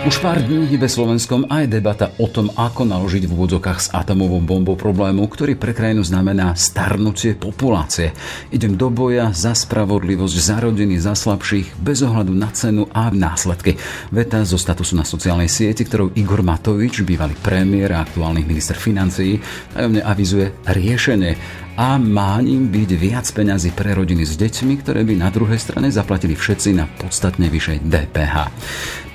[0.00, 4.40] Už pár dní hýbe Slovenskom aj debata o tom, ako naložiť v úvodzokách s atomovou
[4.40, 8.16] bombou problému, ktorý pre krajinu znamená starnutie populácie.
[8.48, 13.76] Idem do boja za spravodlivosť, za rodiny, za slabších, bez ohľadu na cenu a následky.
[14.08, 19.36] Veta zo statusu na sociálnej sieti, ktorou Igor Matovič, bývalý premiér a aktuálny minister financií,
[19.76, 21.36] tajomne avizuje riešenie
[21.76, 25.92] a má ním byť viac peňazí pre rodiny s deťmi, ktoré by na druhej strane
[25.92, 28.36] zaplatili všetci na podstatne vyššej DPH.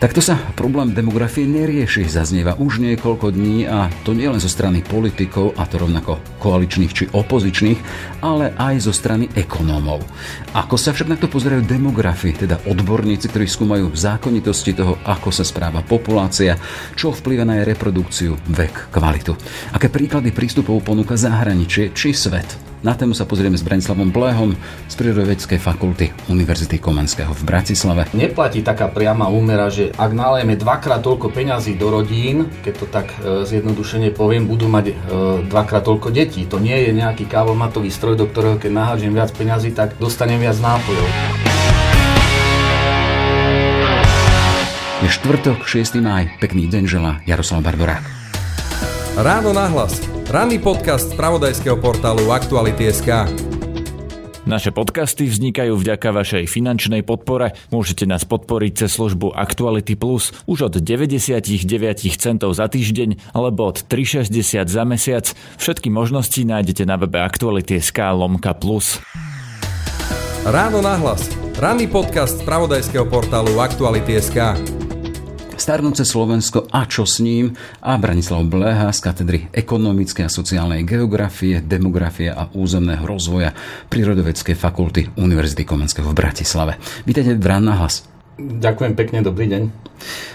[0.06, 4.86] Takto sa problém demografie nerieši, zaznieva už niekoľko dní a to nie len zo strany
[4.86, 7.80] politikov, a to rovnako koaličných či opozičných,
[8.22, 10.06] ale aj zo strany ekonómov.
[10.54, 15.42] Ako sa však na to pozerajú demografi, teda odborníci, ktorí skúmajú zákonitosti toho, ako sa
[15.42, 16.54] správa populácia,
[16.94, 19.34] čo vplyva na jej reprodukciu, vek, kvalitu.
[19.74, 22.65] Aké príklady prístupov ponúka zahraničie či svet.
[22.86, 24.54] Na tému sa pozrieme s Branislavom Bléhom
[24.86, 28.06] z Prírodovedeckej fakulty Univerzity Komenského v Bratislave.
[28.14, 33.10] Neplatí taká priama úmera, že ak nalejeme dvakrát toľko peňazí do rodín, keď to tak
[33.26, 34.96] e, zjednodušene poviem, budú mať e,
[35.50, 36.46] dvakrát toľko detí.
[36.46, 40.62] To nie je nejaký kávomatový stroj, do ktorého keď nahážem viac peňazí, tak dostanem viac
[40.62, 41.10] nápojov.
[45.02, 46.06] Je štvrtok, 6.
[46.06, 46.38] maj.
[46.38, 48.06] Pekný deň žela Jaroslav Barborák.
[49.18, 50.15] Ráno nahlas.
[50.36, 53.08] Ranný podcast z pravodajského portálu Aktuality.sk.
[54.44, 57.56] Naše podcasty vznikajú vďaka vašej finančnej podpore.
[57.72, 61.56] Môžete nás podporiť cez službu Actuality Plus už od 99
[62.20, 65.32] centov za týždeň alebo od 3,60 za mesiac.
[65.56, 69.00] Všetky možnosti nájdete na webe Actuality.sk lomka plus.
[70.44, 71.32] Ráno nahlas.
[71.56, 74.84] Ranný podcast z pravodajského portálu Aktuality.sk.
[75.56, 81.64] Starnúce Slovensko a čo s ním a Branislav Bleha z katedry ekonomickej a sociálnej geografie,
[81.64, 83.56] demografie a územného rozvoja
[83.88, 86.76] Prírodovedskej fakulty Univerzity Komenského v Bratislave.
[87.08, 88.15] Vítajte v Rán hlas.
[88.36, 89.64] Ďakujem pekne, dobrý deň.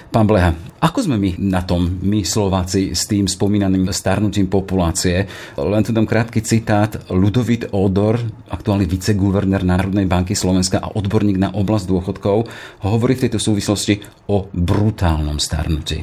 [0.08, 5.28] Pán Bleha, ako sme my na tom, my Slováci, s tým spomínaným starnutím populácie?
[5.54, 6.96] Len tu dám krátky citát.
[7.12, 8.16] Ludovit Odor,
[8.48, 12.48] aktuálny viceguvernér Národnej banky Slovenska a odborník na oblasť dôchodkov,
[12.88, 14.00] hovorí v tejto súvislosti
[14.32, 16.02] o brutálnom starnutí.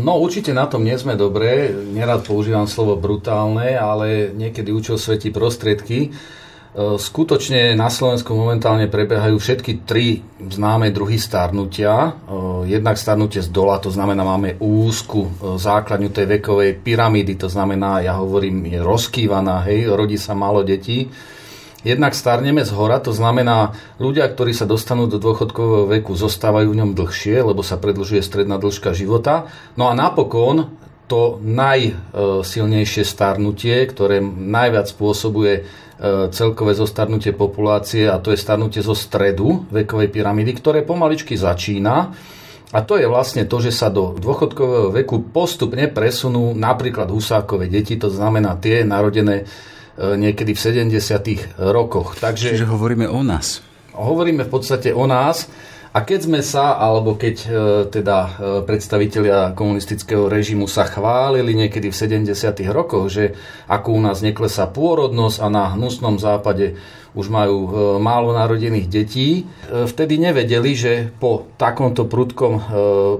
[0.00, 1.72] No určite na tom nie sme dobré.
[1.72, 6.12] Nerad používam slovo brutálne, ale niekedy účel svetí prostriedky.
[6.68, 11.92] E, skutočne na Slovensku momentálne prebiehajú všetky tri známe druhy starnutia.
[11.92, 12.10] E,
[12.68, 18.04] jednak starnutie z dola, to znamená, máme úzku e, základňu tej vekovej pyramídy, to znamená,
[18.04, 21.08] ja hovorím, je rozkývaná, hej, rodí sa málo detí.
[21.86, 26.78] Jednak starneme z hora, to znamená, ľudia, ktorí sa dostanú do dôchodkového veku, zostávajú v
[26.84, 29.46] ňom dlhšie, lebo sa predlžuje stredná dĺžka života.
[29.78, 30.74] No a napokon
[31.08, 35.64] to najsilnejšie starnutie, ktoré najviac spôsobuje
[35.98, 42.14] E, celkové zostarnutie populácie a to je starnutie zo stredu vekovej pyramídy, ktoré pomaličky začína.
[42.70, 47.98] A to je vlastne to, že sa do dôchodkového veku postupne presunú napríklad husákové deti,
[47.98, 49.44] to znamená tie narodené e,
[50.14, 51.58] niekedy v 70.
[51.66, 52.14] rokoch.
[52.14, 53.58] Takže, Čiže hovoríme o nás.
[53.90, 55.50] Hovoríme v podstate o nás.
[55.98, 57.48] A keď sme sa, alebo keď e,
[57.90, 58.30] teda e,
[58.62, 62.38] predstavitelia komunistického režimu sa chválili niekedy v 70.
[62.70, 63.34] rokoch, že
[63.66, 66.78] ako u nás neklesá pôrodnosť a na hnusnom západe
[67.18, 72.54] už majú e, málo narodených detí, vtedy nevedeli, že po takomto prudkom,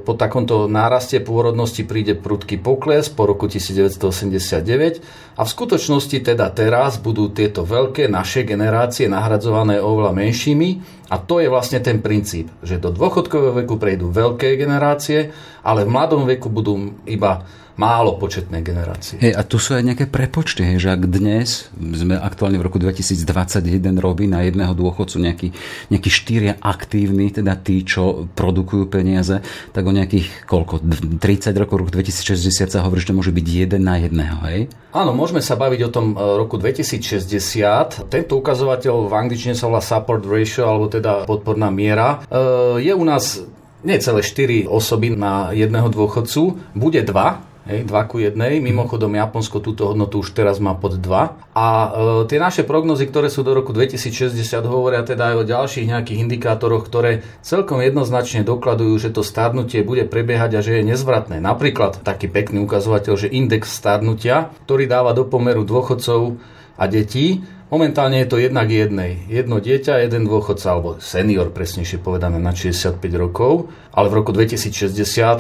[0.06, 5.02] po takomto náraste pôrodnosti príde prudký pokles po roku 1989
[5.38, 10.98] a v skutočnosti teda teraz budú tieto veľké naše generácie nahradzované oveľa menšími.
[11.08, 15.30] A to je vlastne ten princíp, že do dôchodkového veku prejdú veľké generácie,
[15.62, 17.46] ale v mladom veku budú iba
[17.78, 19.22] málo početné generácie.
[19.22, 22.82] Hej, a tu sú aj nejaké prepočty, hej, že ak dnes sme aktuálne v roku
[22.82, 23.62] 2021
[24.02, 25.48] robí na jedného dôchodcu nejaký,
[25.94, 29.38] nejaký štyria aktívni, teda tí, čo produkujú peniaze,
[29.70, 30.82] tak o nejakých koľko,
[31.22, 34.60] 30 rokov, roku 2060 sa hovorí, že to môže byť jeden na jedného, hej?
[34.90, 38.10] Áno, môžeme sa baviť o tom e, roku 2060.
[38.10, 42.26] Tento ukazovateľ v angličtine sa volá support ratio, alebo teda podporná miera.
[42.26, 43.38] E, je u nás
[43.86, 48.32] necelé 4 osoby na jedného dôchodcu, bude 2, Hej, 2 ku 1.
[48.64, 51.52] Mimochodom, Japonsko túto hodnotu už teraz má pod 2.
[51.52, 51.88] A e,
[52.24, 56.88] tie naše prognozy, ktoré sú do roku 2060, hovoria teda aj o ďalších nejakých indikátoroch,
[56.88, 61.44] ktoré celkom jednoznačne dokladujú, že to starnutie bude prebiehať a že je nezvratné.
[61.44, 66.40] Napríklad taký pekný ukazovateľ, že index starnutia, ktorý dáva do pomeru dôchodcov
[66.80, 69.20] a detí, Momentálne je to jednak jednej.
[69.28, 73.68] Jedno dieťa, jeden dôchodca, alebo senior, presnejšie povedané, na 65 rokov.
[73.92, 75.36] Ale v roku 2060 e,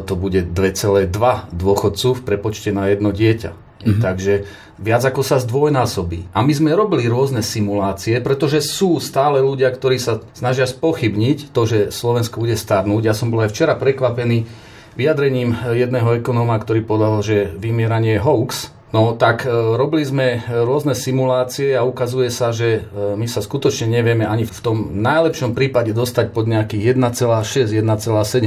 [0.00, 1.12] to bude 2,2
[1.52, 3.52] dôchodcu v prepočte na jedno dieťa.
[3.52, 4.00] Mm-hmm.
[4.00, 4.48] Takže
[4.80, 6.32] viac ako sa zdvojnásobí.
[6.32, 11.62] A my sme robili rôzne simulácie, pretože sú stále ľudia, ktorí sa snažia spochybniť to,
[11.68, 13.04] že Slovensko bude starnúť.
[13.04, 14.48] Ja som bol aj včera prekvapený
[14.96, 18.75] vyjadrením jedného ekonóma, ktorý povedal, že vymieranie je hoax.
[18.94, 23.90] No tak e, robili sme rôzne simulácie a ukazuje sa, že e, my sa skutočne
[23.90, 27.82] nevieme ani v tom najlepšom prípade dostať pod nejakých 1,6, 1,7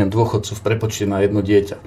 [0.08, 1.78] dôchodcu v prepočte na jedno dieťa.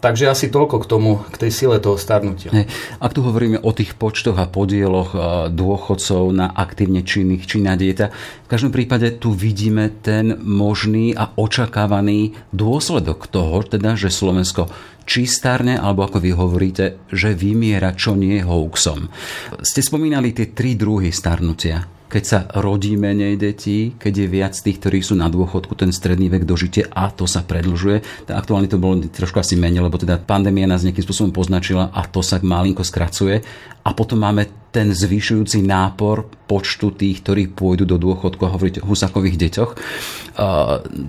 [0.00, 2.48] Takže asi toľko k tomu, k tej sile toho starnutia.
[2.96, 5.12] Ak tu hovoríme o tých počtoch a podieloch
[5.52, 8.08] dôchodcov na aktívne činných či na dieta,
[8.44, 14.72] v každom prípade tu vidíme ten možný a očakávaný dôsledok toho, teda, že Slovensko
[15.04, 19.12] či starne, alebo ako vy hovoríte, že vymiera, čo nie hoaxom.
[19.60, 24.82] Ste spomínali tie tri druhy starnutia keď sa rodí menej detí, keď je viac tých,
[24.82, 28.26] ktorí sú na dôchodku, ten stredný vek dožitia a to sa predlžuje.
[28.26, 32.02] Tak aktuálne to bolo trošku asi menej, lebo teda pandémia nás nejakým spôsobom poznačila a
[32.10, 33.46] to sa malinko skracuje.
[33.86, 38.90] A potom máme ten zvyšujúci nápor počtu tých, ktorí pôjdu do dôchodku a hovoriť o
[38.90, 39.70] husakových deťoch.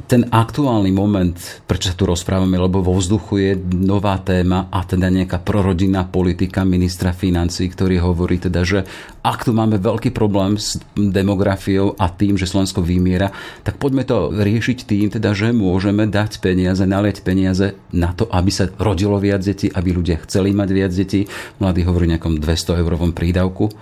[0.05, 1.33] Ten aktuálny moment,
[1.65, 6.61] prečo sa tu rozprávame, lebo vo vzduchu je nová téma a teda nejaká prorodinná politika
[6.61, 8.85] ministra financí, ktorý hovorí teda, že
[9.25, 13.33] ak tu máme veľký problém s demografiou a tým, že Slovensko vymiera,
[13.65, 18.49] tak poďme to riešiť tým, teda, že môžeme dať peniaze, nalieť peniaze na to, aby
[18.53, 21.25] sa rodilo viac detí, aby ľudia chceli mať viac detí.
[21.57, 23.75] Mladí hovorí nejakom 200 eurovom prídavku prídavku,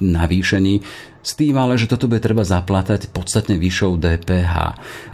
[0.00, 0.80] navýšení,
[1.22, 4.54] s tým ale, že toto bude treba zaplatať podstatne vyššou DPH.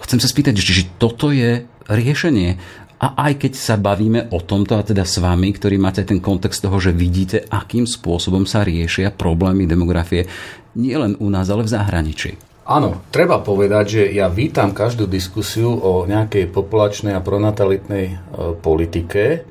[0.01, 2.57] Chcem sa spýtať, či toto je riešenie.
[2.99, 6.65] A aj keď sa bavíme o tomto, a teda s vami, ktorí máte ten kontext
[6.65, 10.27] toho, že vidíte, akým spôsobom sa riešia problémy demografie
[10.75, 12.31] nielen u nás, ale v zahraničí.
[12.69, 18.17] Áno, treba povedať, že ja vítam každú diskusiu o nejakej populačnej a pronatalitnej e,
[18.61, 19.47] politike,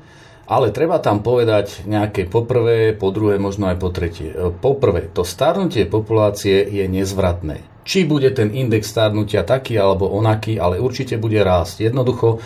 [0.48, 4.32] ale treba tam povedať nejaké poprvé, po druhé, možno aj po tretie.
[4.32, 7.60] E, poprvé, to starnutie populácie je nezvratné.
[7.84, 11.92] Či bude ten index starnutia taký alebo onaký, ale určite bude rásť.
[11.92, 12.40] Jednoducho,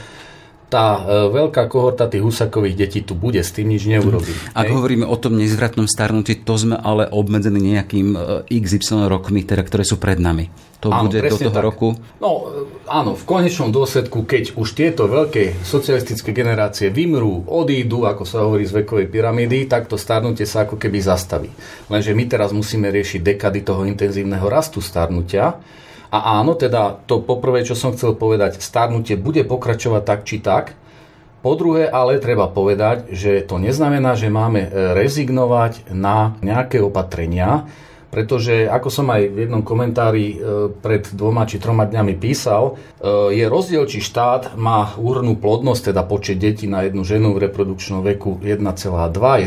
[0.72, 4.32] tá e, veľká kohorta tých husakových detí tu bude, s tým nič neurobí.
[4.56, 4.72] Ak hej?
[4.72, 9.84] hovoríme o tom nezvratnom starnutí, to sme ale obmedzení nejakým e, XY rokmi, teda, ktoré
[9.84, 10.48] sú pred nami
[10.82, 11.62] to áno, bude do toho tak.
[11.62, 11.94] roku?
[12.18, 12.50] No
[12.90, 18.66] áno, v konečnom dôsledku, keď už tieto veľké socialistické generácie vymrú, odídu, ako sa hovorí
[18.66, 21.54] z vekovej pyramídy, tak to starnutie sa ako keby zastaví.
[21.86, 25.54] Lenže my teraz musíme riešiť dekady toho intenzívneho rastu starnutia.
[26.12, 30.76] A áno, teda to poprvé, čo som chcel povedať, starnutie bude pokračovať tak či tak.
[31.40, 37.66] Po druhé, ale treba povedať, že to neznamená, že máme rezignovať na nejaké opatrenia,
[38.12, 43.32] pretože ako som aj v jednom komentári e, pred dvoma či troma dňami písal, e,
[43.32, 48.04] je rozdiel, či štát má úhrnú plodnosť, teda počet detí na jednu ženu v reprodukčnom
[48.04, 48.68] veku 1,2,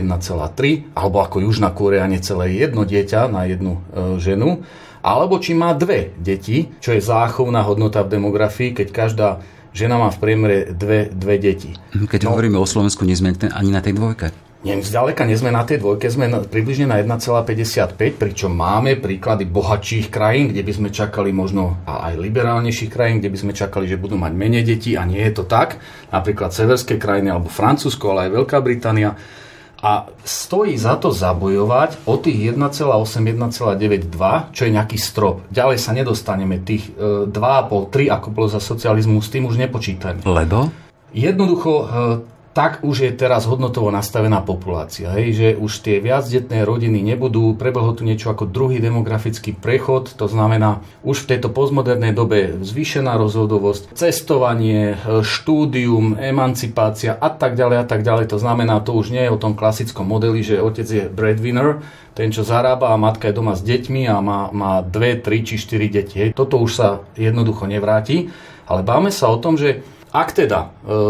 [0.01, 4.65] 1,3, alebo ako Južná Korea necelé jedno dieťa na jednu e, ženu,
[5.05, 9.27] alebo či má dve deti, čo je záchovná hodnota v demografii, keď každá
[9.69, 11.77] žena má v priemere dve, dve deti.
[11.93, 14.33] Keď no, hovoríme o Slovensku, nie sme ani na tej dvojke.
[14.65, 19.45] Nie, zďaleka nie sme na tej dvojke, sme na, približne na 1,55, pričom máme príklady
[19.45, 23.85] bohatších krajín, kde by sme čakali možno a aj liberálnejších krajín, kde by sme čakali,
[23.85, 25.77] že budú mať menej detí a nie je to tak.
[26.09, 29.13] Napríklad severské krajiny alebo Francúzsko, ale aj Veľká Británia.
[29.85, 32.89] A stojí za to zabojovať o tých 1,8,
[33.37, 35.45] 1,92, čo je nejaký strop.
[35.53, 36.57] Ďalej sa nedostaneme.
[36.57, 40.25] Tých e, 2,5, 3, ako bolo za socializmu, s tým už nepočítajme.
[40.25, 40.73] Lebo?
[41.13, 45.11] Jednoducho, e, tak už je teraz hodnotovo nastavená populácia.
[45.11, 50.31] Hej, že už tie viacdetné rodiny nebudú, prebehlo tu niečo ako druhý demografický prechod, to
[50.31, 57.85] znamená už v tejto postmodernej dobe zvýšená rozhodovosť, cestovanie, štúdium, emancipácia a tak ďalej a
[57.85, 58.31] tak ďalej.
[58.31, 61.83] To znamená, to už nie je o tom klasickom modeli, že otec je breadwinner,
[62.15, 65.59] ten, čo zarába a matka je doma s deťmi a má, má dve, tri či
[65.59, 66.23] štyri deti.
[66.23, 66.29] Hej.
[66.31, 68.31] Toto už sa jednoducho nevráti,
[68.63, 69.83] ale báme sa o tom, že
[70.15, 70.67] ak teda e,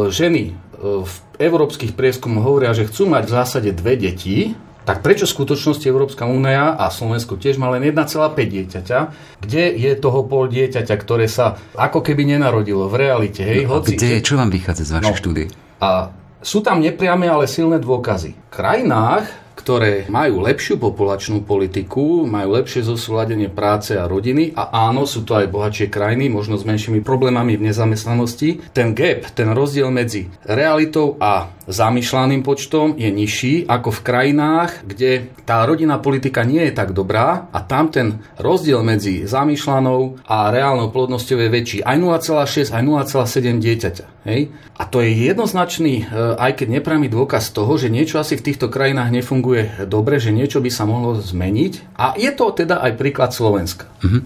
[0.09, 4.53] ženy v európskych prieskumoch hovoria, že chcú mať v zásade dve deti,
[4.86, 9.00] tak prečo v skutočnosti Európska únia a Slovensko tiež má len 1,5 dieťaťa,
[9.41, 13.41] kde je toho pol dieťaťa, ktoré sa ako keby nenarodilo v realite.
[13.41, 15.46] Hej, no, hoci, kde, čo vám vychádza z vašej no, štúdie?
[15.82, 16.13] A
[16.46, 18.38] sú tam nepriame, ale silné dôkazy.
[18.38, 19.25] V krajinách,
[19.65, 25.34] ktoré majú lepšiu populačnú politiku, majú lepšie zosúladenie práce a rodiny a áno, sú to
[25.34, 28.62] aj bohatšie krajiny, možno s menšími problémami v nezamestnanosti.
[28.77, 35.29] Ten gap, ten rozdiel medzi realitou a zamýšľaným počtom je nižší ako v krajinách, kde
[35.45, 40.93] tá rodinná politika nie je tak dobrá a tam ten rozdiel medzi zamýšľanou a reálnou
[40.93, 41.77] plodnosťou je väčší.
[41.81, 44.05] Aj 0,6, aj 0,7 dieťaťa.
[44.25, 44.50] Hej?
[44.75, 48.67] A to je jednoznačný, e, aj keď neprami dôkaz toho, že niečo asi v týchto
[48.67, 51.95] krajinách nefunguje dobre, že niečo by sa mohlo zmeniť.
[51.95, 53.88] A je to teda aj príklad Slovenska.
[54.03, 54.19] Uh-huh.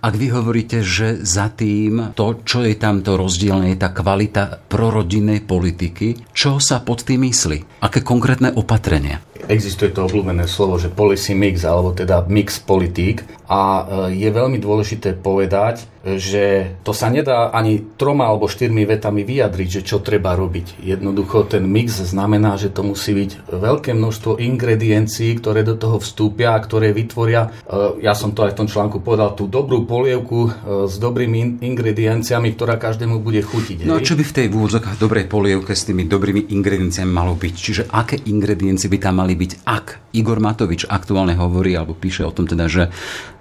[0.00, 5.44] Ak vy hovoríte, že za tým to, čo je tamto rozdielne, je tá kvalita prorodinnej
[5.44, 7.84] politiky, čo sa pod tým myslí?
[7.84, 9.22] Aké konkrétne opatrenia?
[9.50, 13.24] Existuje to obľúbené slovo, že policy mix, alebo teda mix politík.
[13.50, 13.82] A e,
[14.20, 19.82] je veľmi dôležité povedať, že to sa nedá ani troma alebo štyrmi vetami vyjadriť, že
[19.84, 20.80] čo treba robiť.
[20.80, 26.56] Jednoducho ten mix znamená, že to musí byť veľké množstvo ingrediencií, ktoré do toho vstúpia
[26.56, 30.38] a ktoré vytvoria, e, ja som to aj v tom článku povedal, tú dobrú polievku
[30.46, 30.50] e,
[30.88, 33.84] s dobrými ingredienciami, ktorá každému bude chutiť.
[33.84, 36.69] No a čo by v tej vôdzokách dobrej polievke s tými dobrými ingredienciami
[37.08, 37.54] malo byť?
[37.56, 42.34] Čiže aké ingrediencie by tam mali byť, ak Igor Matovič aktuálne hovorí alebo píše o
[42.34, 42.92] tom teda, že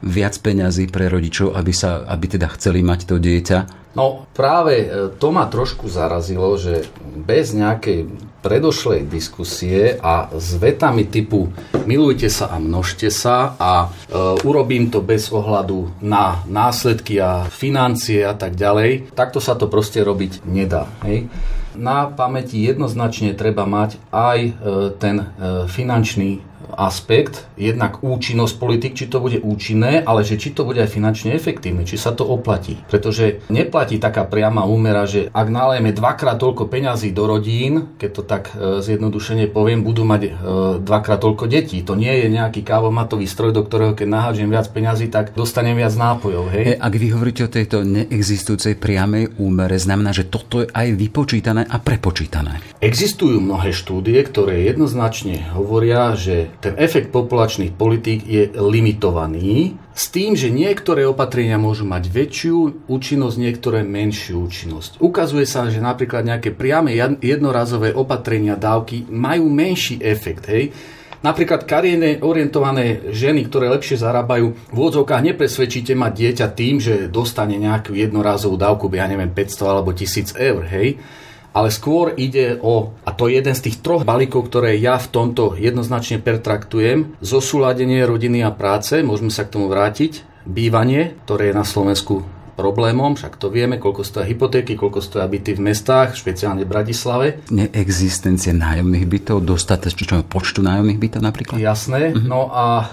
[0.02, 3.80] viac peňazí pre rodičov, aby, sa, aby teda chceli mať to dieťa?
[3.98, 6.86] No práve e, to ma trošku zarazilo, že
[7.26, 8.06] bez nejakej
[8.40, 11.52] predošlej diskusie a s vetami typu
[11.84, 13.88] milujte sa a množte sa a e,
[14.46, 20.00] urobím to bez ohľadu na následky a financie a tak ďalej, takto sa to proste
[20.06, 20.88] robiť nedá.
[21.04, 21.28] Hej?
[21.78, 24.52] Na pamäti jednoznačne treba mať aj e,
[24.98, 25.26] ten e,
[25.70, 26.42] finančný
[26.76, 31.36] aspekt, jednak účinnosť politik, či to bude účinné, ale že či to bude aj finančne
[31.36, 32.80] efektívne, či sa to oplatí.
[32.88, 38.24] Pretože neplatí taká priama úmera, že ak nalejeme dvakrát toľko peňazí do rodín, keď to
[38.24, 40.32] tak e, zjednodušene poviem, budú mať e,
[40.84, 41.84] dvakrát toľko detí.
[41.84, 45.94] To nie je nejaký kávomatový stroj, do ktorého keď nahážem viac peňazí, tak dostanem viac
[45.96, 46.46] nápojov.
[46.54, 46.64] Hej?
[46.64, 51.66] E, ak vy hovoríte o tejto neexistujúcej priamej úmere, znamená, že toto je aj vypočítané
[51.68, 52.62] a prepočítané.
[52.80, 60.34] Existujú mnohé štúdie, ktoré jednoznačne hovoria, že ten efekt populačných politík je limitovaný s tým,
[60.34, 64.98] že niektoré opatrenia môžu mať väčšiu účinnosť, niektoré menšiu účinnosť.
[64.98, 70.50] Ukazuje sa, že napríklad nejaké priame jednorazové opatrenia dávky majú menší efekt.
[70.50, 70.74] Hej?
[71.20, 77.60] Napríklad kariérne orientované ženy, ktoré lepšie zarábajú, v úvodzovkách nepresvedčíte mať dieťa tým, že dostane
[77.60, 80.96] nejakú jednorazovú dávku, ja neviem, 500 alebo 1000 eur, hej
[81.54, 85.10] ale skôr ide o, a to je jeden z tých troch balíkov, ktoré ja v
[85.10, 91.58] tomto jednoznačne pertraktujem, zosúladenie rodiny a práce, môžeme sa k tomu vrátiť, bývanie, ktoré je
[91.58, 96.68] na Slovensku problémom, však to vieme, koľko stojí hypotéky, koľko stojí byty v mestách, špeciálne
[96.68, 97.40] v Bratislave.
[97.48, 101.56] Neexistencie nájomných bytov, dostatečného počtu nájomných bytov napríklad?
[101.56, 102.28] Jasné, mm-hmm.
[102.28, 102.86] no a e,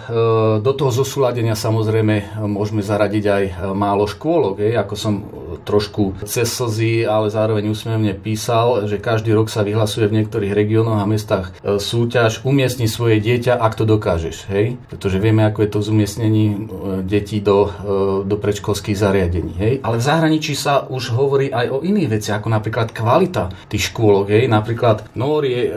[0.63, 5.15] do toho zosúladenia samozrejme môžeme zaradiť aj e, málo škôlok, je, ako som
[5.67, 11.03] trošku cez slzy, ale zároveň úsmevne písal, že každý rok sa vyhlasuje v niektorých regiónoch
[11.03, 14.79] a mestách e, súťaž umiestni svoje dieťa, ak to dokážeš, hej?
[14.87, 16.57] Pretože vieme, ako je to v umiestnení e,
[17.03, 17.73] detí do,
[18.23, 19.56] do predškolských zariadení.
[19.57, 19.81] Hej?
[19.83, 24.31] Ale v zahraničí sa už hovorí aj o iných veciach, ako napríklad kvalita tých škôlok.
[24.31, 24.53] Hej?
[24.53, 25.69] Napríklad Nóri e,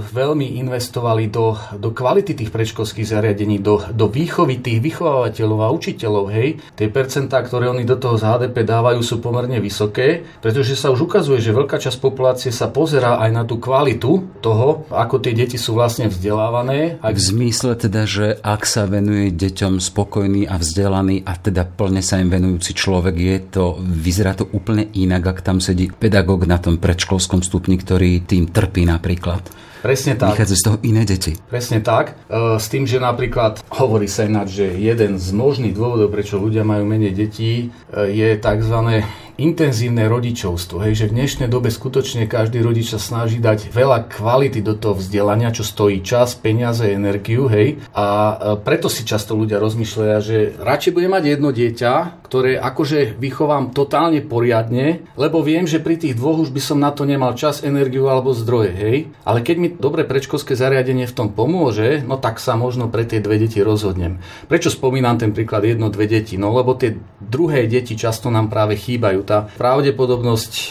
[0.00, 6.24] veľmi investovali do, do kvality tých predškolských zariadení, do, do výchovy tých vychovávateľov a učiteľov.
[6.30, 6.48] Hej?
[6.78, 11.10] Tie percentá, ktoré oni do toho z HDP dávajú, sú pomerne vysoké, pretože sa už
[11.10, 15.58] ukazuje, že veľká časť populácie sa pozerá aj na tú kvalitu toho, ako tie deti
[15.58, 17.02] sú vlastne vzdelávané.
[17.02, 17.18] Ak...
[17.18, 22.20] V zmysle teda, že ak sa venuje deťom spokojný a vzdelaný a teda plne sa
[22.20, 26.78] im venujúci človek, je to, vyzerá to úplne inak, ak tam sedí pedagóg na tom
[26.78, 29.42] predškolskom stupni, ktorý tým trpí napríklad.
[29.84, 30.40] Presne tak.
[30.40, 31.36] Vychádza z toho iné deti.
[31.52, 32.16] Presne tak.
[32.32, 36.64] E, s tým, že napríklad hovorí sa ináč, že jeden z možných dôvodov, prečo ľudia
[36.64, 40.78] majú menej detí, e, je tzv intenzívne rodičovstvo.
[40.86, 44.94] Hej, že v dnešnej dobe skutočne každý rodič sa snaží dať veľa kvality do toho
[44.94, 47.50] vzdelania, čo stojí čas, peniaze, energiu.
[47.50, 51.92] Hej, a e, preto si často ľudia rozmýšľajú, že radšej budem mať jedno dieťa,
[52.30, 56.94] ktoré akože vychovám totálne poriadne, lebo viem, že pri tých dvoch už by som na
[56.94, 58.72] to nemal čas, energiu alebo zdroje.
[58.74, 58.96] Hej.
[59.26, 63.20] Ale keď mi dobre predškolské zariadenie v tom pomôže, no tak sa možno pre tie
[63.20, 64.22] dve deti rozhodnem.
[64.46, 66.38] Prečo spomínam ten príklad jedno, dve deti?
[66.38, 70.64] No lebo tie druhé deti často nám práve chýbajú tá pravdepodobnosť e,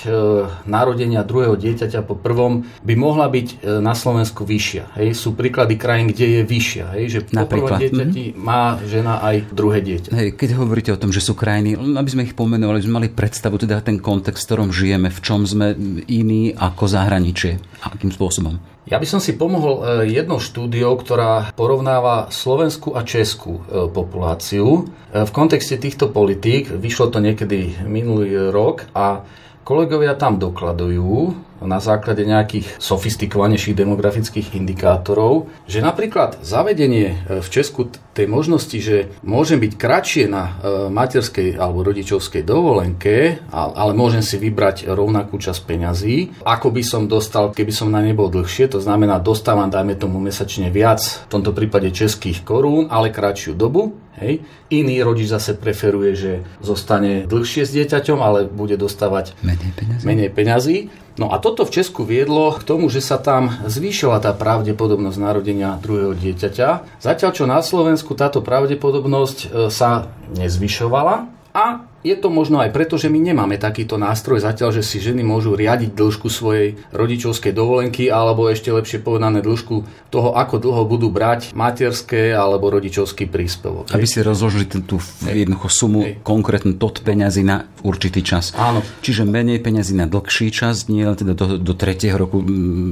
[0.68, 4.98] narodenia druhého dieťaťa po prvom by mohla byť e, na Slovensku vyššia.
[5.00, 5.18] Hej?
[5.18, 6.86] Sú príklady krajín, kde je vyššia.
[6.98, 7.04] Hej?
[7.10, 8.42] Že po prvom dieťati mm-hmm.
[8.42, 10.10] má žena aj druhé dieťa.
[10.14, 13.60] Hej, keď hovoríte o tom, že sú krajiny, aby sme ich pomenovali, sme mali predstavu,
[13.60, 17.60] teda ten kontext, v ktorom žijeme, v čom sme iní ako zahraničie.
[17.84, 18.73] Akým spôsobom?
[18.84, 24.92] Ja by som si pomohol e, jednou štúdiou, ktorá porovnáva slovenskú a českú e, populáciu.
[25.08, 29.24] E, v kontexte týchto politík vyšlo to niekedy minulý rok a
[29.64, 31.32] kolegovia tam dokladujú,
[31.66, 39.10] na základe nejakých sofistikovanejších demografických indikátorov, že napríklad zavedenie e, v Česku tej možnosti, že
[39.26, 40.52] môžem byť kratšie na e,
[40.94, 47.50] materskej alebo rodičovskej dovolenke, ale môžem si vybrať rovnakú časť peňazí, ako by som dostal,
[47.50, 51.90] keby som na nebol dlhšie, to znamená dostávam, dajme tomu mesačne viac, v tomto prípade
[51.90, 54.46] českých korún, ale kratšiu dobu, Hej.
[54.70, 60.04] Iný rodič zase preferuje, že zostane dlhšie s dieťaťom, ale bude dostávať menej peňazí.
[60.06, 60.78] Menej peňazí.
[61.14, 65.78] No a toto v Česku viedlo k tomu, že sa tam zvýšila tá pravdepodobnosť narodenia
[65.78, 66.98] druhého dieťaťa.
[66.98, 73.00] Zatiaľ čo na Slovensku táto pravdepodobnosť e, sa nezvyšovala a je to možno aj preto,
[73.00, 78.12] že my nemáme takýto nástroj zatiaľ, že si ženy môžu riadiť dĺžku svojej rodičovskej dovolenky
[78.12, 83.90] alebo ešte lepšie povedané dĺžku toho, ako dlho budú brať materské alebo rodičovský príspevok.
[83.96, 86.20] Aby si rozložili tú jednoducho sumu, Hej.
[86.22, 88.52] konkrétnu tot peňazí na určitý čas.
[88.60, 88.84] Áno.
[89.02, 92.44] Čiže menej peňazí na dlhší čas, nie len teda do, do tretieho roku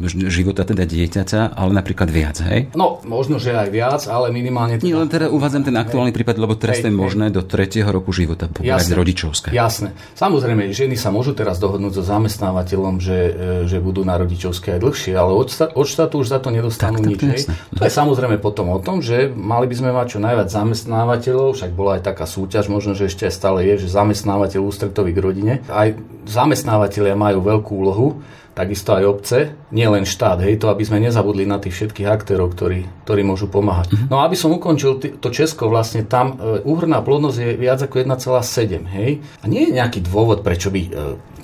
[0.07, 2.71] života teda dieťaťa, ale napríklad viac, hej?
[2.73, 4.79] No, možno, že aj viac, ale minimálne...
[4.79, 4.87] Teda...
[4.87, 6.17] Nie, len teda uvádzam ten aktuálny hej.
[6.17, 7.35] prípad, lebo teraz hej, je možné hej.
[7.35, 9.49] do tretieho roku života pobrať rodičovské.
[9.49, 9.97] Jasné.
[10.13, 13.31] Samozrejme, ženy sa môžu teraz dohodnúť so zamestnávateľom, že, e,
[13.65, 17.09] že budú na rodičovské aj dlhšie, ale od, od štátu už za to nedostanú tak,
[17.09, 17.19] nič.
[17.49, 21.57] Tak, to je samozrejme potom o tom, že mali by sme mať čo najviac zamestnávateľov,
[21.57, 25.19] však bola aj taká súťaž, možno, že ešte aj stále je, že zamestnávateľ ústretový k
[25.19, 25.53] rodine.
[25.65, 25.97] Aj
[26.29, 28.07] zamestnávateľia majú veľkú úlohu,
[28.51, 29.37] takisto aj obce,
[29.71, 33.47] nie len štát, hej, to aby sme nezabudli na tých všetkých aktérov, ktorí, ktorí môžu
[33.47, 33.95] pomáhať.
[33.95, 34.09] Mm-hmm.
[34.11, 38.03] No aby som ukončil t- to Česko, vlastne tam e, úhrná plodnosť je viac ako
[38.03, 39.23] 1,7, hej.
[39.39, 40.91] A nie je nejaký dôvod, prečo by e,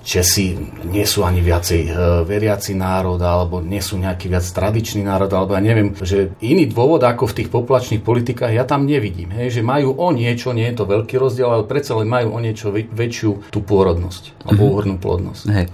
[0.07, 0.55] Česi
[0.87, 1.91] nie sú ani viacej e,
[2.23, 7.03] veriaci národ, alebo nie sú nejaký viac tradičný národ, alebo ja neviem, že iný dôvod
[7.03, 9.35] ako v tých populačných politikách ja tam nevidím.
[9.35, 12.39] Hej, že majú o niečo, nie je to veľký rozdiel, ale predsa len majú o
[12.39, 15.43] niečo väčšiu tú pôrodnosť, alebo úhrnú plodnosť.
[15.51, 15.67] Hej.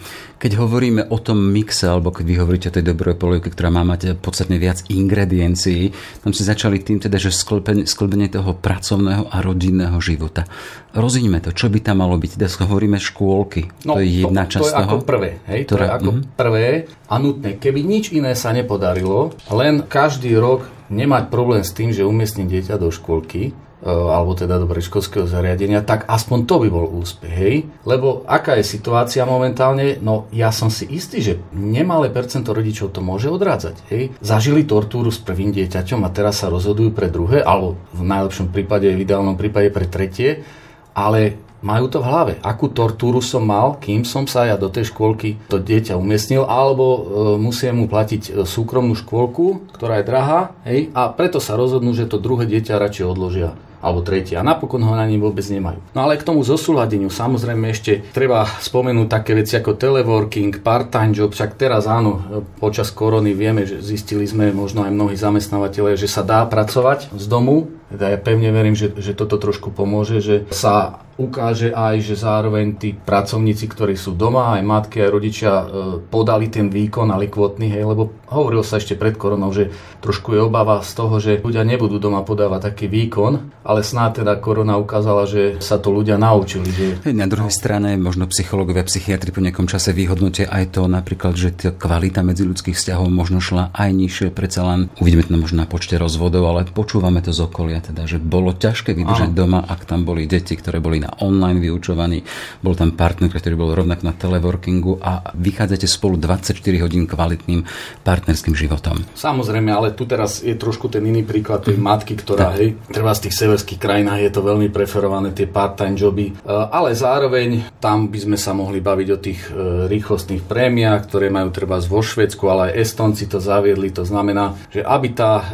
[0.43, 3.87] Keď hovoríme o tom mixe, alebo keď vy hovoríte o tej dobrej polievke, ktorá má
[3.87, 9.39] mať podstatne viac ingrediencií, tam si začali tým teda, že sklbenie, sklbenie toho pracovného a
[9.39, 10.43] rodinného života.
[10.91, 12.35] Rozíňme to, čo by tam malo byť.
[12.35, 13.71] Dnes hovoríme škôlky.
[13.87, 14.83] No, to je jedna to, časť to je toho.
[14.83, 15.29] ako prvé.
[15.49, 15.59] Hej?
[15.67, 16.35] Ktoré, to je ako mm-hmm.
[16.39, 16.67] prvé
[17.09, 17.49] a nutné.
[17.59, 22.77] Keby nič iné sa nepodarilo, len každý rok nemať problém s tým, že umiestním dieťa
[22.77, 23.51] do škôlky,
[23.83, 27.55] E, alebo teda do predškolského zariadenia, tak aspoň to by bol úspech, hej?
[27.83, 29.99] Lebo aká je situácia momentálne?
[29.99, 34.15] No ja som si istý, že nemalé percento rodičov to môže odrádzať, hej?
[34.23, 38.87] Zažili tortúru s prvým dieťaťom a teraz sa rozhodujú pre druhé, alebo v najlepšom prípade,
[38.87, 40.47] v ideálnom prípade pre tretie,
[40.93, 42.33] ale majú to v hlave.
[42.43, 46.85] Akú tortúru som mal, kým som sa ja do tej škôlky to dieťa umiestnil, alebo
[46.85, 46.99] e,
[47.39, 52.05] musím mu platiť e, súkromnú škôlku, ktorá je drahá, hej, a preto sa rozhodnú, že
[52.05, 55.83] to druhé dieťa radšej odložia alebo tretie a napokon ho na ním vôbec nemajú.
[55.91, 61.35] No ale k tomu zosúladeniu samozrejme ešte treba spomenúť také veci ako teleworking, part-time job,
[61.35, 66.23] však teraz áno, počas korony vieme, že zistili sme možno aj mnohí zamestnávateľe, že sa
[66.23, 71.05] dá pracovať z domu, teda ja pevne verím, že, že toto trošku pomôže, že sa
[71.13, 75.65] ukáže aj, že zároveň tí pracovníci, ktorí sú doma, aj matky, aj rodičia e,
[76.09, 79.69] podali ten výkon a likvotný, hej, lebo hovoril sa ešte pred koronou, že
[80.01, 84.41] trošku je obava z toho, že ľudia nebudú doma podávať taký výkon, ale snáď teda
[84.41, 86.65] korona ukázala, že sa to ľudia naučili.
[86.73, 86.85] Že...
[87.13, 91.69] Na druhej strane možno psychológovia, psychiatri po nejakom čase vyhodnotia aj to napríklad, že tá
[91.69, 96.49] kvalita medziludských vzťahov možno šla aj nižšie, predsa len uvidíme to možno na počte rozvodov,
[96.49, 99.37] ale počúvame to z okolia, teda, že bolo ťažké vydržať Aha.
[99.37, 102.23] doma, ak tam boli deti, ktoré boli na online vyučovaní,
[102.63, 107.67] bol tam partner, ktorý bol rovnak na teleworkingu a vychádzate spolu 24 hodín kvalitným
[108.07, 109.03] partnerským životom.
[109.19, 111.83] Samozrejme, ale tu teraz je trošku ten iný príklad tej mhm.
[111.83, 116.31] matky, ktorá, hej, treba z tých severských krajinách je to veľmi preferované, tie part-time joby,
[116.31, 119.51] e, ale zároveň tam by sme sa mohli baviť o tých e,
[119.91, 124.85] rýchlostných prémiách, ktoré majú treba vo Švedsku, ale aj Estonci to zaviedli, to znamená, že
[124.85, 125.45] aby tá e,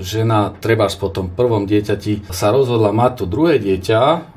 [0.00, 4.35] žena treba po tom prvom dieťati sa rozhodla mať to druhé dieťa,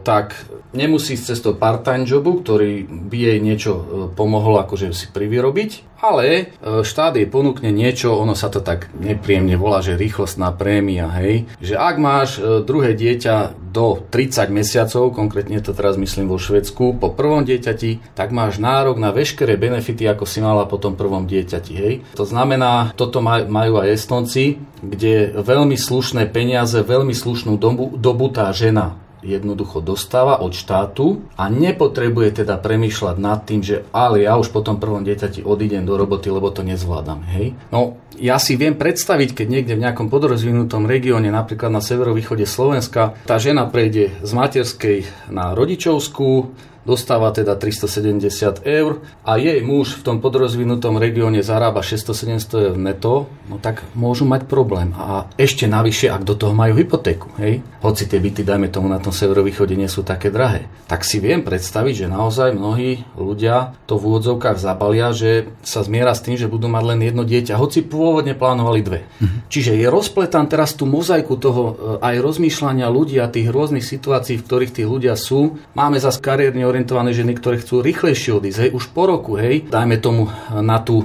[0.00, 0.34] tak
[0.72, 3.72] nemusí ísť cestou part-time jobu, ktorý by jej niečo
[4.16, 9.84] pomohol akože si privyrobiť, ale štát jej ponúkne niečo, ono sa to tak nepríjemne volá,
[9.84, 16.00] že rýchlostná prémia, hej, že ak máš druhé dieťa do 30 mesiacov, konkrétne to teraz
[16.00, 20.64] myslím vo Švedsku, po prvom dieťati, tak máš nárok na veškeré benefity, ako si mala
[20.64, 22.00] po tom prvom dieťati, hej.
[22.16, 28.48] To znamená, toto majú aj Estonci, kde veľmi slušné peniaze, veľmi slušnú dobu, dobu tá
[28.56, 34.52] žena jednoducho dostáva od štátu a nepotrebuje teda premýšľať nad tým, že ale ja už
[34.52, 37.24] po tom prvom dieťati odídem do roboty, lebo to nezvládam.
[37.28, 37.56] Hej?
[37.68, 43.16] No, ja si viem predstaviť, keď niekde v nejakom podrozvinutom regióne, napríklad na severovýchode Slovenska,
[43.24, 44.98] tá žena prejde z materskej
[45.32, 46.52] na rodičovskú,
[46.90, 53.30] dostáva teda 370 eur a jej muž v tom podrozvinutom regióne zarába 600-700 eur neto,
[53.46, 54.90] no tak môžu mať problém.
[54.98, 58.98] A ešte navyše, ak do toho majú hypotéku, hej, hoci tie byty, dajme tomu, na
[58.98, 63.96] tom severovýchode nie sú také drahé, tak si viem predstaviť, že naozaj mnohí ľudia to
[63.96, 67.86] v úvodzovkách zabalia, že sa zmiera s tým, že budú mať len jedno dieťa, hoci
[67.86, 69.00] pôvodne plánovali dve.
[69.06, 69.40] Mm-hmm.
[69.46, 71.72] Čiže je rozpletan teraz tú mozaiku toho e,
[72.02, 75.60] aj rozmýšľania ľudí a tých rôznych situácií, v ktorých tí ľudia sú.
[75.76, 80.00] Máme zase kariérne orientované ženy, ktoré chcú rýchlejšie odísť, hej, už po roku, hej, dajme
[80.00, 81.04] tomu na tú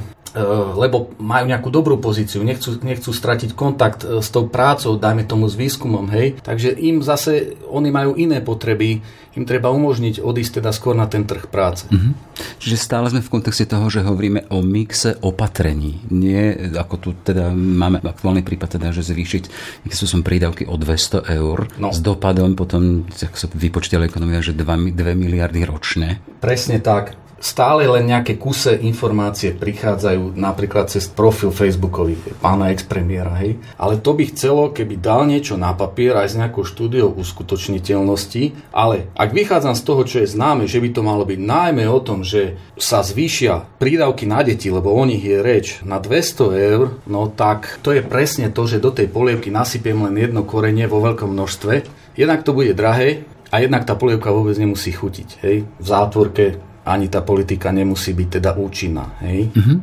[0.75, 5.47] lebo majú nejakú dobrú pozíciu, nechcú, nechcú stratiť kontakt eh, s tou prácou, dajme tomu
[5.47, 6.35] s výskumom, hej.
[6.43, 8.99] Takže im zase, oni majú iné potreby,
[9.35, 11.87] im treba umožniť odísť teda skôr na ten trh práce.
[11.91, 12.13] Mm-hmm.
[12.59, 15.99] Čiže stále sme v kontexte toho, že hovoríme o mixe opatrení.
[16.07, 19.43] Nie, ako tu teda máme aktuálny prípad, teda, že zvýšiť
[19.91, 21.91] sú som prídavky o 200 eur no.
[21.91, 26.19] s dopadom potom, ako sa vypočítali ekonomia, že 2, 2 miliardy ročne.
[26.39, 33.61] Presne tak stále len nejaké kuse informácie prichádzajú napríklad cez profil Facebookový pána ex-premiéra, hej.
[33.77, 39.13] Ale to by chcelo, keby dal niečo na papier aj s nejakou štúdiou uskutočniteľnosti, ale
[39.13, 42.25] ak vychádzam z toho, čo je známe, že by to malo byť najmä o tom,
[42.25, 47.29] že sa zvýšia prídavky na deti, lebo o nich je reč na 200 eur, no
[47.29, 51.29] tak to je presne to, že do tej polievky nasypiem len jedno korenie vo veľkom
[51.29, 51.73] množstve.
[52.17, 53.21] Jednak to bude drahé,
[53.53, 55.29] a jednak tá polievka vôbec nemusí chutiť.
[55.45, 55.63] Hej?
[55.79, 59.17] V zátvorke ani tá politika nemusí byť teda účinná.
[59.25, 59.49] Hej?
[59.57, 59.77] Uh-huh.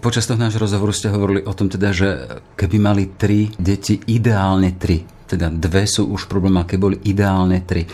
[0.00, 2.08] Počas toho nášho rozhovoru ste hovorili o tom teda, že
[2.56, 7.84] keby mali tri deti, ideálne tri, teda dve sú už problém, aké boli ideálne tri.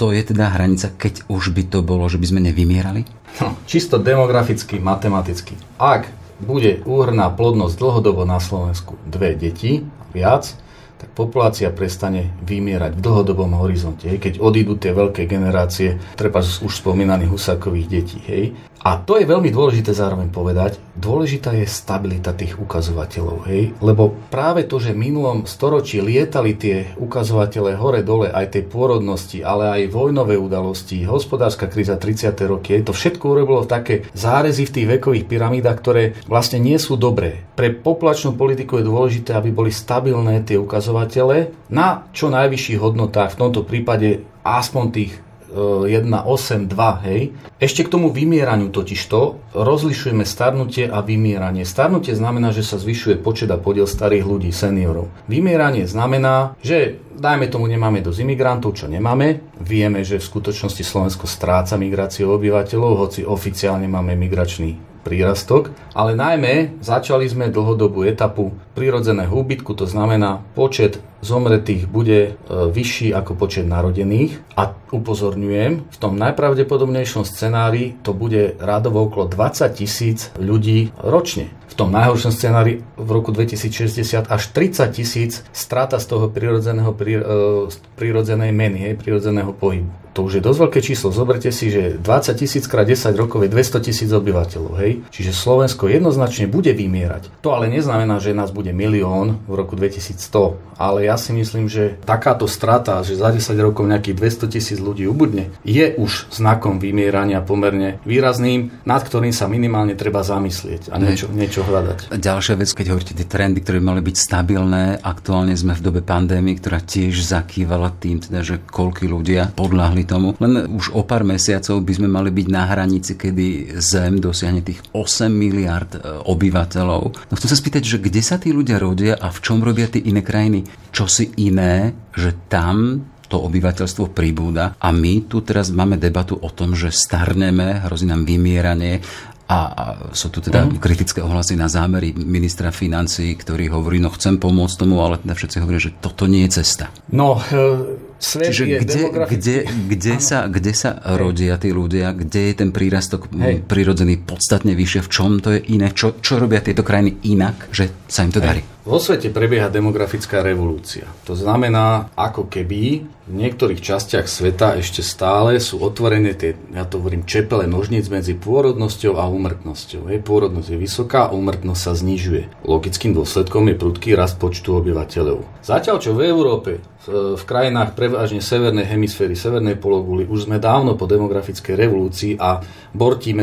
[0.00, 3.04] To je teda hranica, keď už by to bolo, že by sme nevymierali?
[3.40, 5.56] No, čisto demograficky, matematicky.
[5.76, 6.08] Ak
[6.40, 10.52] bude úhrná plodnosť dlhodobo na Slovensku dve deti, viac,
[10.96, 14.08] tak populácia prestane vymierať v dlhodobom horizonte.
[14.08, 18.18] Hej, keď odídu tie veľké generácie, treba už spomínaných husákových detí.
[18.24, 18.44] Hej.
[18.86, 20.78] A to je veľmi dôležité zároveň povedať.
[20.94, 23.42] Dôležitá je stabilita tých ukazovateľov.
[23.50, 23.74] Hej?
[23.82, 29.74] Lebo práve to, že v minulom storočí lietali tie ukazovatele hore-dole, aj tej pôrodnosti, ale
[29.74, 32.30] aj vojnové udalosti, hospodárska kríza 30.
[32.46, 36.94] roky, hej, to všetko urobilo také zárezy v tých vekových pyramídach, ktoré vlastne nie sú
[36.94, 37.42] dobré.
[37.58, 43.40] Pre populačnú politiku je dôležité, aby boli stabilné tie ukazovatele na čo najvyšších hodnotách, v
[43.50, 47.20] tomto prípade aspoň tých 182, hej.
[47.56, 51.62] Ešte k tomu vymieraniu totižto rozlišujeme starnutie a vymieranie.
[51.62, 55.08] Starnutie znamená, že sa zvyšuje počet a podiel starých ľudí, seniorov.
[55.30, 59.40] Vymieranie znamená, že dajme tomu nemáme dosť imigrantov, čo nemáme.
[59.62, 66.82] Vieme, že v skutočnosti Slovensko stráca migráciu obyvateľov, hoci oficiálne máme migračný prírastok, ale najmä
[66.82, 73.70] začali sme dlhodobú etapu prirodzeného úbytku, to znamená počet zomretých bude e, vyšší ako počet
[73.70, 74.58] narodených.
[74.58, 81.90] A upozorňujem, v tom najpravdepodobnejšom scenári to bude rádovo okolo 20 tisíc ľudí ročne tom
[81.90, 87.66] najhoršom scenári v roku 2060 až 30 tisíc strata z toho prirodzeného, uh,
[87.98, 90.06] prirodzenej meny, hej, prirodzeného pohybu.
[90.16, 91.12] To už je dosť veľké číslo.
[91.12, 94.72] Zoberte si, že 20 tisíc krát 10 rokov je 200 tisíc obyvateľov.
[94.80, 95.04] Hej?
[95.12, 97.44] Čiže Slovensko jednoznačne bude vymierať.
[97.44, 100.56] To ale neznamená, že nás bude milión v roku 2100.
[100.80, 104.16] Ale ja si myslím, že takáto strata, že za 10 rokov nejakých
[104.48, 110.24] 200 tisíc ľudí ubudne, je už znakom vymierania pomerne výrazným, nad ktorým sa minimálne treba
[110.24, 111.98] zamyslieť a niečo, niečo hľadať.
[112.16, 116.58] Ďalšia vec, keď hovoríte tie trendy, ktoré mali byť stabilné, aktuálne sme v dobe pandémie,
[116.58, 120.34] ktorá tiež zakývala tým, teda, že koľky ľudia podľahli tomu.
[120.36, 124.82] Len už o pár mesiacov by sme mali byť na hranici, kedy Zem dosiahne tých
[124.92, 127.02] 8 miliard e, obyvateľov.
[127.30, 130.02] No chcem sa spýtať, že kde sa tí ľudia rodia a v čom robia tie
[130.02, 130.66] iné krajiny?
[130.90, 136.50] Čo si iné, že tam to obyvateľstvo pribúda a my tu teraz máme debatu o
[136.54, 139.02] tom, že starneme, hrozí nám vymieranie
[139.46, 140.82] a, a sú tu teda mm.
[140.82, 145.56] kritické ohlasy na zámery ministra financí, ktorý hovorí, no chcem pomôcť tomu, ale teda všetci
[145.62, 146.90] hovoria, že toto nie je cesta.
[147.14, 152.52] No, e, svet Čiže je kde, kde, kde, sa, kde sa rodia tí ľudia, kde
[152.52, 153.64] je ten prírastok Hej.
[153.68, 157.92] prirodzený podstatne vyššie, v čom to je iné, čo, čo robia tieto krajiny inak, že
[158.08, 158.64] sa im to darí?
[158.86, 161.10] Vo svete prebieha demografická revolúcia.
[161.26, 167.02] To znamená, ako keby v niektorých častiach sveta ešte stále sú otvorené tie, ja to
[167.02, 170.06] hovorím, čepele nožnic medzi pôrodnosťou a úmrtnosťou.
[170.06, 172.62] Hej, pôrodnosť je vysoká úmrtnosť sa znižuje.
[172.62, 175.66] Logickým dôsledkom je prudký rast počtu obyvateľov.
[175.66, 180.26] Zatiaľ, čo v Európe v krajinách prevažne severnej hemisféry, severnej pologuli.
[180.26, 182.58] Už sme dávno po demografickej revolúcii a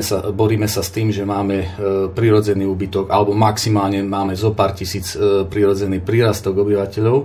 [0.03, 1.67] sa, boríme sa s tým, že máme e,
[2.11, 7.17] prirodzený úbytok alebo maximálne máme zo pár tisíc e, prirodzený prírastok obyvateľov,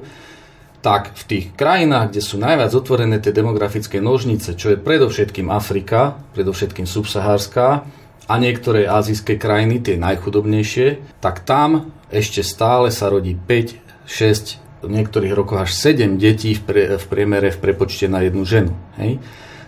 [0.79, 6.23] tak v tých krajinách, kde sú najviac otvorené tie demografické nožnice, čo je predovšetkým Afrika,
[6.39, 7.83] predovšetkým subsahárska
[8.31, 14.89] a niektoré azijské krajiny, tie najchudobnejšie, tak tam ešte stále sa rodí 5, 6, v
[14.89, 18.73] niektorých rokoch až 7 detí v, pre, v priemere v prepočte na jednu ženu.
[18.99, 19.19] Hej?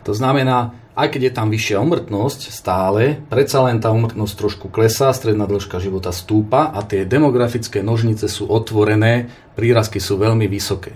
[0.06, 5.14] To znamená, aj keď je tam vyššia umrtnosť stále, predsa len tá umrtnosť trošku klesá,
[5.14, 10.92] stredná dĺžka života stúpa a tie demografické nožnice sú otvorené, prírazky sú veľmi vysoké.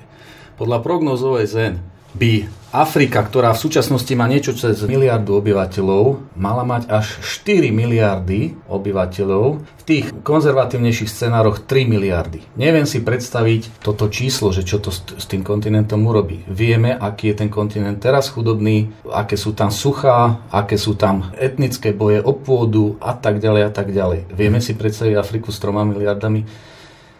[0.60, 6.90] Podľa prognóz OSN by Afrika, ktorá v súčasnosti má niečo cez miliardu obyvateľov, mala mať
[6.90, 12.42] až 4 miliardy obyvateľov, v tých konzervatívnejších scenároch 3 miliardy.
[12.58, 16.42] Neviem si predstaviť toto číslo, že čo to s, tým kontinentom urobí.
[16.50, 21.94] Vieme, aký je ten kontinent teraz chudobný, aké sú tam suchá, aké sú tam etnické
[21.94, 24.34] boje o pôdu a tak ďalej a tak ďalej.
[24.34, 26.42] Vieme si predstaviť Afriku s 3 miliardami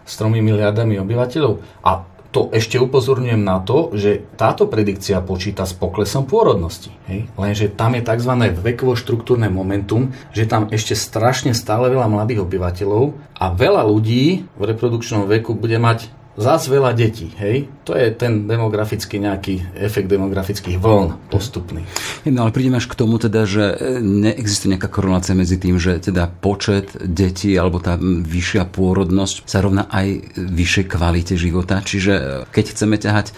[0.05, 1.53] s 3 miliardami obyvateľov.
[1.81, 6.91] A to ešte upozorňujem na to, že táto predikcia počíta s poklesom pôrodnosti.
[7.07, 7.31] Hej?
[7.39, 8.33] Lenže tam je tzv.
[8.59, 15.31] vekovo-štruktúrne momentum, že tam ešte strašne stále veľa mladých obyvateľov a veľa ľudí v reprodukčnom
[15.31, 17.71] veku bude mať zás veľa detí, hej?
[17.87, 21.87] To je ten demografický nejaký efekt demografických vln postupný.
[22.27, 26.27] No ale prídeme až k tomu teda, že neexistuje nejaká korelácia medzi tým, že teda
[26.27, 31.79] počet detí alebo tá vyššia pôrodnosť sa rovná aj vyššej kvalite života.
[31.79, 33.31] Čiže keď chceme ťahať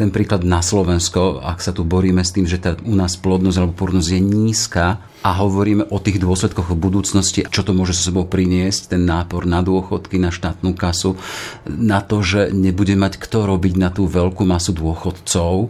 [0.00, 3.56] ten príklad na Slovensko, ak sa tu boríme s tým, že tá u nás plodnosť
[3.60, 8.08] alebo pôrodnosť je nízka a hovoríme o tých dôsledkoch v budúcnosti, čo to môže so
[8.08, 11.20] sebou priniesť, ten nápor na dôchodky, na štátnu kasu,
[11.68, 15.68] na to, že nebude mať kto robiť na tú veľkú masu dôchodcov.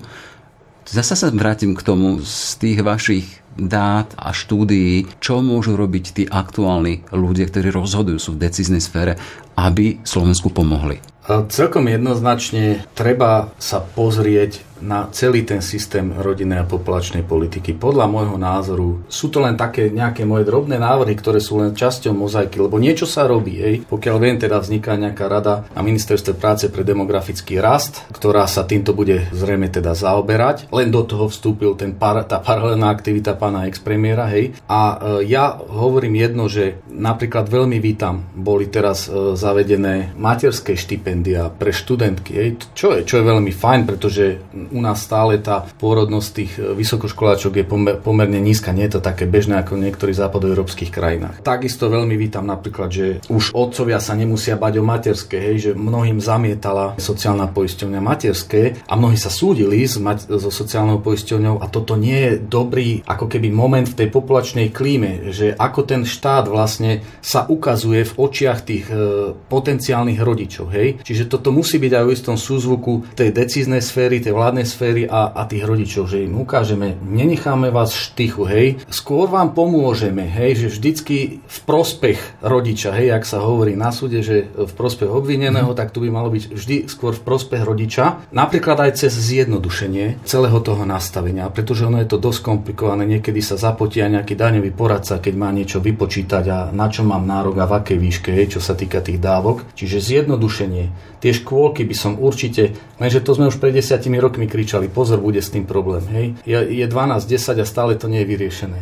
[0.87, 3.27] Zasa sa vrátim k tomu z tých vašich
[3.59, 9.19] dát a štúdií, čo môžu robiť tí aktuálni ľudia, ktorí rozhodujú sú v decíznej sfére,
[9.59, 11.10] aby Slovensku pomohli.
[11.29, 17.77] Celkom jednoznačne treba sa pozrieť na celý ten systém rodinnej a populačnej politiky.
[17.77, 22.17] Podľa môjho názoru sú to len také nejaké moje drobné návrhy, ktoré sú len časťou
[22.17, 23.61] mozaiky, lebo niečo sa robí.
[23.61, 23.75] Hej.
[23.87, 28.97] Pokiaľ viem, teda vzniká nejaká rada na ministerstve práce pre demografický rast, ktorá sa týmto
[28.97, 30.73] bude zrejme teda zaoberať.
[30.73, 34.27] Len do toho vstúpil ten par, tá paralelná aktivita pána expremiéra.
[34.33, 34.59] Hej.
[34.67, 34.81] A
[35.21, 41.73] e, ja hovorím jedno, že napríklad veľmi vítam, boli teraz e, zavedené materské štipendia pre
[41.73, 44.41] študentky, hej, čo, je, čo je veľmi fajn, pretože
[44.71, 49.03] u nás stále tá pôrodnosť tých e, vysokoškoláčok je pomer, pomerne nízka, nie je to
[49.05, 51.43] také bežné ako v niektorých západoeurópskych krajinách.
[51.45, 56.19] Takisto veľmi vítam napríklad, že už otcovia sa nemusia bať o materské, hej, že mnohým
[56.23, 61.99] zamietala sociálna poisťovňa materské a mnohí sa súdili s mať, so sociálnou poisťovňou a toto
[61.99, 67.03] nie je dobrý ako keby moment v tej populačnej klíme, že ako ten štát vlastne
[67.21, 68.95] sa ukazuje v očiach tých e,
[69.35, 71.03] potenciálnych rodičov, hej.
[71.03, 75.33] Čiže toto musí byť aj v istom súzvuku tej decíznej sféry, tej vládnej sféry a,
[75.33, 80.69] a tých rodičov, že im ukážeme, nenecháme vás štychu, hej, skôr vám pomôžeme, hej, že
[80.73, 85.79] vždycky v prospech rodiča, hej, ak sa hovorí na súde, že v prospech obvineného, mm.
[85.79, 90.59] tak tu by malo byť vždy skôr v prospech rodiča, napríklad aj cez zjednodušenie celého
[90.61, 95.35] toho nastavenia, pretože ono je to dosť komplikované, niekedy sa zapotia nejaký daňový poradca, keď
[95.39, 98.75] má niečo vypočítať a na čo mám nárok a v akej výške, hej, čo sa
[98.75, 99.63] týka tých dávok.
[99.79, 100.85] Čiže zjednodušenie.
[101.21, 105.39] Tie škôlky by som určite, lenže to sme už pred desiatimi rokmi kričali, pozor, bude
[105.39, 106.03] s tým problém.
[106.11, 106.27] Hej?
[106.43, 108.81] Je, je 12, 10 a stále to nie je vyriešené.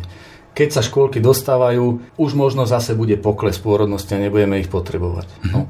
[0.57, 5.29] Keď sa škôlky dostávajú, už možno zase bude pokles pôrodnosti a nebudeme ich potrebovať.
[5.53, 5.69] No.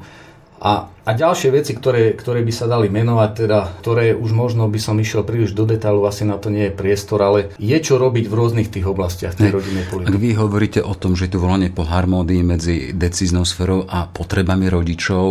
[0.60, 4.78] A a ďalšie veci, ktoré, ktoré by sa dali menovať, teda, ktoré už možno by
[4.78, 8.30] som išiel príliš do detailu, asi na to nie je priestor, ale je čo robiť
[8.30, 10.12] v rôznych tých oblastiach tej rodinnej politiky.
[10.12, 14.70] Ak vy hovoríte o tom, že tu volanie po harmónii medzi decíznou sférou a potrebami
[14.70, 15.24] rodičov,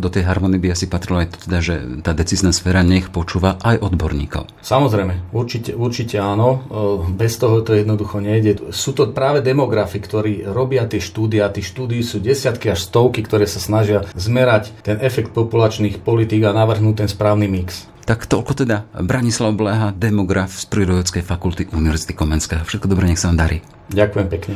[0.00, 3.60] do tej harmónie by asi patrilo aj to, teda, že tá decízna sféra nech počúva
[3.62, 4.50] aj odborníkov.
[4.64, 6.64] Samozrejme, určite, určite áno.
[7.12, 8.72] Bez toho to jednoducho nejde.
[8.74, 13.22] Sú to práve demografi, ktorí robia tie štúdie a tie štúdie sú desiatky až stovky,
[13.22, 17.90] ktoré sa snažia zmerať ten efekt populačných politík a navrhnúť ten správny mix.
[18.08, 22.66] Tak toľko teda Branislav Bléha, demograf z Prírodovedeckej fakulty Univerzity Komenského.
[22.66, 23.62] Všetko dobré, nech sa vám darí.
[23.94, 24.54] Ďakujem pekne.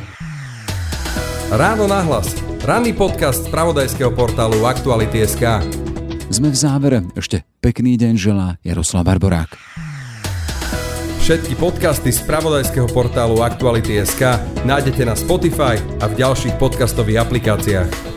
[1.54, 2.34] Ráno nahlas.
[2.64, 5.62] Ranný podcast z pravodajského portálu Aktuality.sk
[6.32, 7.04] Sme v závere.
[7.14, 9.54] Ešte pekný deň želá Jaroslav Barborák.
[11.24, 18.13] Všetky podcasty z pravodajského portálu Aktuality.sk nájdete na Spotify a v ďalších podcastových aplikáciách.